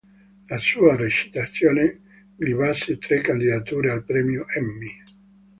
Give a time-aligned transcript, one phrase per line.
[0.49, 4.91] La sua recitazione gli valse tre candidature al premio Emmy.